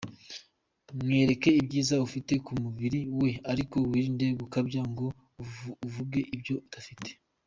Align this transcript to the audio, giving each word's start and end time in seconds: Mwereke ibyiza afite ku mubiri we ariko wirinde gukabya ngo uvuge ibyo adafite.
Mwereke 0.99 1.49
ibyiza 1.61 1.95
afite 2.05 2.33
ku 2.45 2.51
mubiri 2.61 2.99
we 3.19 3.29
ariko 3.51 3.75
wirinde 3.89 4.25
gukabya 4.39 4.81
ngo 4.91 5.05
uvuge 5.87 6.19
ibyo 6.37 6.55
adafite. 6.67 7.09